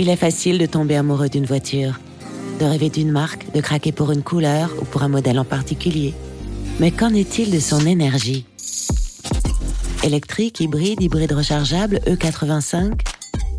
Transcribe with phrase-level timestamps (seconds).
[0.00, 1.98] Il est facile de tomber amoureux d'une voiture,
[2.60, 6.14] de rêver d'une marque, de craquer pour une couleur ou pour un modèle en particulier.
[6.78, 8.46] Mais qu'en est-il de son énergie?
[10.04, 12.92] Électrique, hybride, hybride rechargeable, E85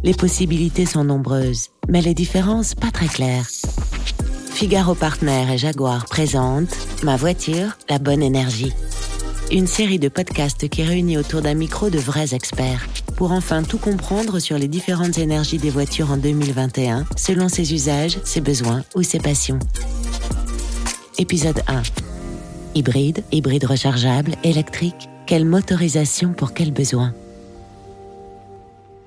[0.06, 3.50] Les possibilités sont nombreuses, mais les différences pas très claires.
[4.54, 8.72] Figaro Partner et Jaguar présentent Ma voiture, la bonne énergie.
[9.52, 12.88] Une série de podcasts qui réunit autour d'un micro de vrais experts
[13.20, 18.18] pour enfin tout comprendre sur les différentes énergies des voitures en 2021 selon ses usages,
[18.24, 19.60] ses besoins ou ses passions.
[21.18, 21.82] Épisode 1.
[22.76, 27.14] Hybride, hybride rechargeable, électrique, quelle motorisation pour quel besoin?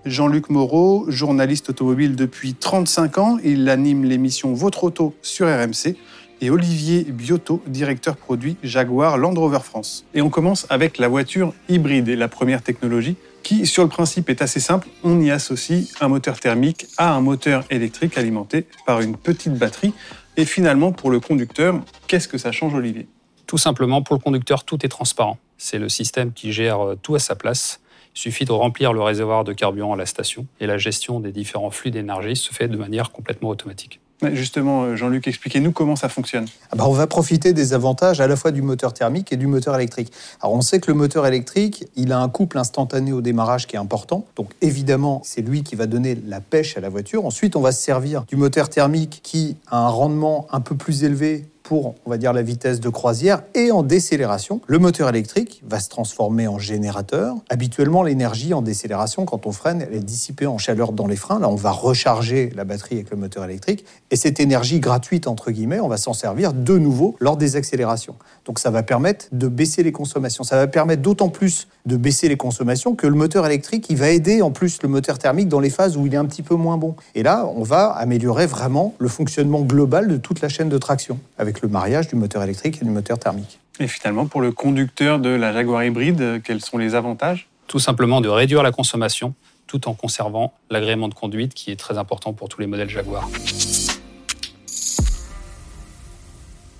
[0.04, 5.96] Jean-Luc Moreau, journaliste automobile depuis 35 ans, il anime l'émission Votre Auto sur RMC
[6.42, 10.04] et Olivier Biotto, directeur produit Jaguar Land Rover France.
[10.12, 14.30] Et on commence avec la voiture hybride et la première technologie qui, sur le principe,
[14.30, 14.88] est assez simple.
[15.02, 19.92] On y associe un moteur thermique à un moteur électrique alimenté par une petite batterie.
[20.36, 23.06] Et finalement, pour le conducteur, qu'est-ce que ça change, Olivier?
[23.46, 25.38] Tout simplement, pour le conducteur, tout est transparent.
[25.58, 27.80] C'est le système qui gère euh, tout à sa place.
[28.14, 31.32] Il suffit de remplir le réservoir de carburant à la station et la gestion des
[31.32, 34.01] différents flux d'énergie se fait de manière complètement automatique.
[34.32, 36.46] Justement, euh, Jean-Luc, expliquez-nous comment ça fonctionne.
[36.70, 39.46] Ah bah, on va profiter des avantages à la fois du moteur thermique et du
[39.46, 40.12] moteur électrique.
[40.40, 43.76] Alors on sait que le moteur électrique, il a un couple instantané au démarrage qui
[43.76, 44.26] est important.
[44.36, 47.26] Donc évidemment, c'est lui qui va donner la pêche à la voiture.
[47.26, 51.04] Ensuite, on va se servir du moteur thermique qui a un rendement un peu plus
[51.04, 54.60] élevé on va dire, la vitesse de croisière et en décélération.
[54.66, 57.36] Le moteur électrique va se transformer en générateur.
[57.48, 61.38] Habituellement, l'énergie en décélération, quand on freine, elle est dissipée en chaleur dans les freins.
[61.38, 63.84] Là, on va recharger la batterie avec le moteur électrique.
[64.10, 68.14] Et cette énergie gratuite, entre guillemets, on va s'en servir de nouveau lors des accélérations.
[68.44, 70.44] Donc ça va permettre de baisser les consommations.
[70.44, 74.10] Ça va permettre d'autant plus de baisser les consommations que le moteur électrique, il va
[74.10, 76.54] aider en plus le moteur thermique dans les phases où il est un petit peu
[76.54, 76.94] moins bon.
[77.14, 81.18] Et là, on va améliorer vraiment le fonctionnement global de toute la chaîne de traction
[81.38, 83.60] avec le mariage du moteur électrique et du moteur thermique.
[83.80, 87.48] Et finalement, pour le conducteur de la Jaguar hybride, quels sont les avantages?
[87.68, 89.34] Tout simplement de réduire la consommation
[89.66, 93.26] tout en conservant l'agrément de conduite qui est très important pour tous les modèles Jaguar.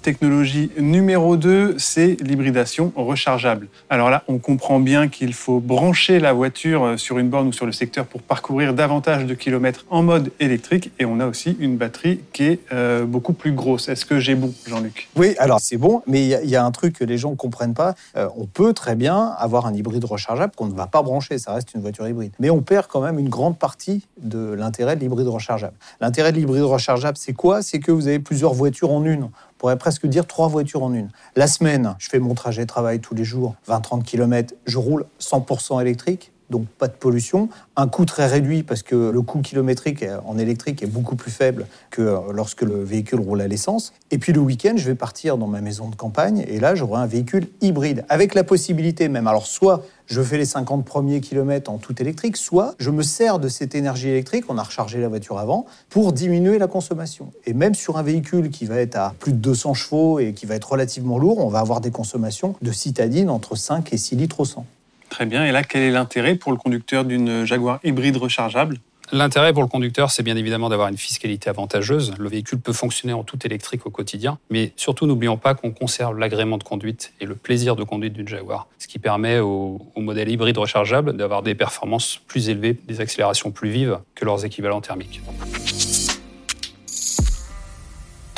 [0.03, 3.69] Technologie numéro 2, c'est l'hybridation rechargeable.
[3.89, 7.53] Alors là, on comprend bien qu'il faut brancher la voiture euh, sur une borne ou
[7.53, 10.91] sur le secteur pour parcourir davantage de kilomètres en mode électrique.
[10.99, 13.89] Et on a aussi une batterie qui est euh, beaucoup plus grosse.
[13.89, 15.09] Est-ce que j'ai bon, Jean-Luc?
[15.15, 17.75] Oui, alors c'est bon, mais il y, a un truc que les gens ne comprennent
[17.75, 17.95] pas.
[18.17, 21.55] Euh, on peut très bien avoir un hybride rechargeable qu'on ne va pas brancher, ça
[21.55, 22.33] reste une voiture hybride.
[22.41, 25.75] Mais on perd quand même une grande partie de l'intérêt de l'hybride rechargeable.
[26.01, 27.63] L'intérêt de l'hybride rechargeable, c'est quoi?
[27.63, 29.29] C'est que vous avez plusieurs voitures en une
[29.62, 31.09] pourrait presque dire trois voitures en une.
[31.37, 35.05] La semaine, je fais mon trajet de travail tous les jours, 20-30 km, je roule
[35.21, 37.48] 100% électrique, donc pas de pollution.
[37.76, 41.66] Un coût très réduit parce que le coût kilométrique en électrique est beaucoup plus faible
[41.91, 43.92] que lorsque le véhicule roule à l'essence.
[44.10, 47.00] Et puis le week-end, je vais partir dans ma maison de campagne et là, j'aurai
[47.00, 51.70] un véhicule hybride avec la possibilité même, alors soit je fais les 50 premiers kilomètres
[51.70, 55.09] en tout électrique, soit je me sers de cette énergie électrique, on a rechargé la
[55.09, 57.30] voiture avant, pour diminuer la consommation.
[57.47, 60.47] Et même sur un véhicule qui va être à plus de 200 chevaux et qui
[60.47, 64.16] va être relativement lourd, on va avoir des consommations de citadine entre 5 et 6
[64.16, 64.66] litres au 100.
[65.12, 65.45] Très bien.
[65.45, 68.78] Et là, quel est l'intérêt pour le conducteur d'une Jaguar hybride rechargeable?
[69.12, 72.15] L'intérêt pour le conducteur, c'est bien évidemment d'avoir une fiscalité avantageuse.
[72.19, 76.19] Le véhicule peut fonctionner en tout électrique au quotidien, mais surtout n'oublions pas qu'on conserve
[76.19, 80.01] l'agrément de conduite et le plaisir de conduite d'une Jaguar, ce qui permet au, au
[80.01, 84.81] modèle hybride rechargeable d'avoir des performances plus élevées, des accélérations plus vives que leurs équivalents
[84.81, 85.21] thermiques.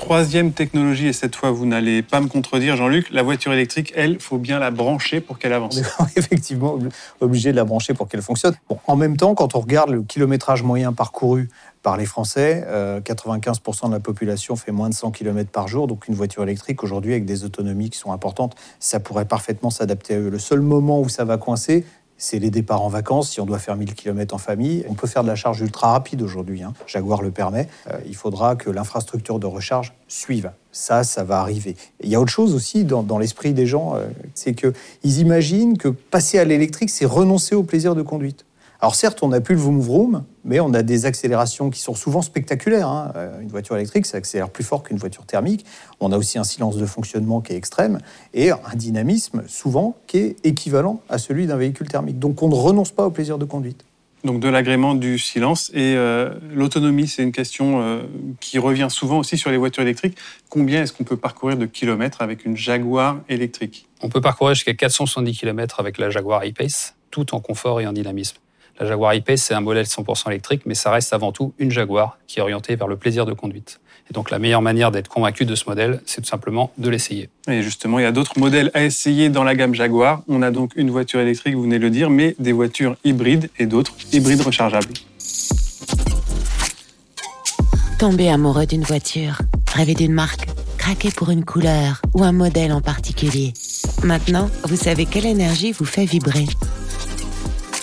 [0.04, 4.20] Troisième technologie, et cette fois vous n'allez pas me contredire Jean-Luc, la voiture électrique, elle,
[4.20, 5.80] faut bien la brancher pour qu'elle avance.
[6.16, 6.78] Effectivement,
[7.20, 8.54] obligé de la brancher pour qu'elle fonctionne.
[8.86, 11.48] En même temps, quand on regarde le kilométrage moyen parcouru
[11.82, 12.66] par les Français,
[13.02, 16.42] 95% euh, de la population fait moins de 100 km par jour, donc une voiture
[16.42, 20.28] électrique aujourd'hui avec des autonomies qui sont importantes, ça pourrait parfaitement s'adapter à eux.
[20.28, 21.86] Le seul moment où ça va coincer,
[22.16, 23.30] c'est les départs en vacances.
[23.30, 25.92] Si on doit faire 1000 km en famille, on peut faire de la charge ultra
[25.92, 26.62] rapide aujourd'hui.
[26.62, 26.74] Hein.
[26.86, 27.68] Jaguar le permet.
[27.90, 30.52] Euh, il faudra que l'infrastructure de recharge suive.
[30.72, 31.76] Ça, ça va arriver.
[32.00, 35.88] Il y a autre chose aussi dans, l'esprit des gens, euh, c'est qu'ils imaginent que
[35.88, 38.44] passer à l'électrique, c'est renoncer au plaisir de conduite.
[38.84, 41.94] Alors certes, on n'a plus le vroom vroom, mais on a des accélérations qui sont
[41.94, 42.86] souvent spectaculaires.
[42.86, 43.12] Hein.
[43.16, 45.64] Euh, une voiture électrique, ça accélère plus fort qu'une voiture thermique.
[46.00, 47.98] On a aussi un silence de fonctionnement qui est extrême
[48.34, 52.18] et un dynamisme souvent qui est équivalent à celui d'un véhicule thermique.
[52.18, 53.86] Donc on ne renonce pas au plaisir de conduite.
[54.22, 58.02] Donc de l'agrément du silence et euh, l'autonomie, c'est une question euh,
[58.38, 60.18] qui revient souvent aussi sur les voitures électriques.
[60.50, 63.88] Combien est-ce qu'on peut parcourir de kilomètres avec une Jaguar électrique?
[64.02, 67.94] On peut parcourir jusqu'à 470 km avec la Jaguar E-Pace, tout en confort et en
[67.94, 68.36] dynamisme.
[68.80, 72.18] La Jaguar I-Pace, c'est un modèle 100% électrique, mais ça reste avant tout une Jaguar
[72.26, 73.80] qui est orientée vers le plaisir de conduite.
[74.10, 77.30] Et donc la meilleure manière d'être convaincu de ce modèle, c'est tout simplement de l'essayer.
[77.48, 80.22] Et justement, il y a d'autres modèles à essayer dans la gamme Jaguar.
[80.26, 83.48] On a donc une voiture électrique, vous venez de le dire, mais des voitures hybrides
[83.58, 84.92] et d'autres hybrides rechargeables.
[87.98, 89.38] Tomber amoureux d'une voiture,
[89.72, 90.48] rêver d'une marque,
[90.78, 93.54] craquer pour une couleur ou un modèle en particulier.
[94.02, 96.46] Maintenant, vous savez quelle énergie vous fait vibrer.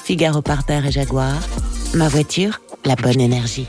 [0.04, 1.40] Figaro Parterre et Jaguar,
[1.94, 3.68] ma voiture, la bonne énergie.